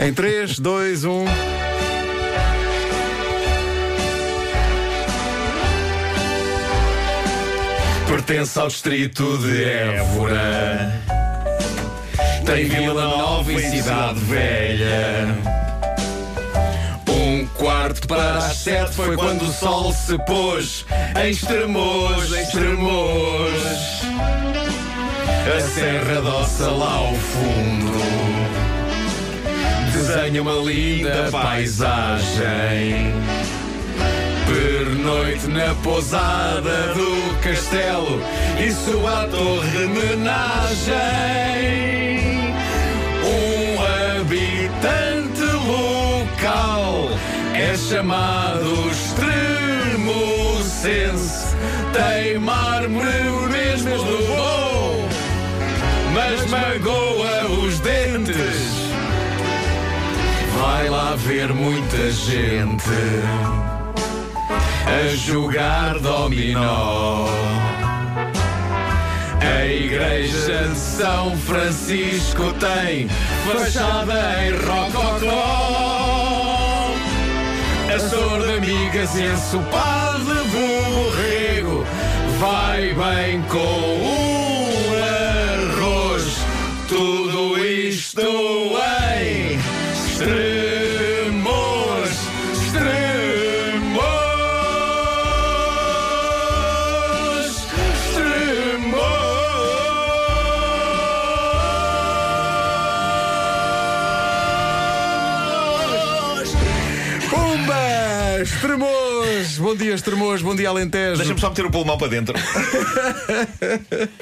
[0.00, 0.14] Em um.
[0.14, 1.24] 3, 2, 1.
[8.08, 11.02] Pertence ao distrito de Évora.
[12.46, 15.36] Tem Vila Nova e Cidade Velha.
[17.06, 20.86] Um quarto para as sete foi quando o sol se pôs
[21.22, 24.00] em Estremoz, em Estremoz.
[25.54, 28.69] A Serra doça lá ao fundo
[30.10, 33.14] desenha uma linda paisagem.
[34.46, 38.20] Pernoite na pousada do castelo
[38.58, 40.90] e sua torre homenagem.
[43.24, 43.80] Um
[44.18, 47.10] habitante local
[47.54, 51.54] é chamado extremocense.
[51.92, 55.08] Tem mármore mesmo do bom,
[56.12, 58.89] mas magoa os dentes.
[60.58, 62.82] Vai lá ver muita gente
[64.86, 67.26] a jogar dominó.
[69.40, 73.08] A igreja de São Francisco tem
[73.46, 75.90] fachada em rococó.
[77.94, 81.84] A sorda amigas e ensopado de borrego
[82.38, 84.29] vai bem com o
[90.20, 92.10] extremos,
[92.52, 92.90] extremos,
[98.10, 98.90] extremos.
[107.30, 108.42] Pumba!
[108.42, 109.58] Extremoz!
[109.58, 110.42] Bom dia, Extremoz.
[110.42, 111.16] Bom dia, Alentejo.
[111.16, 112.34] Deixa-me só meter o pulmão para dentro.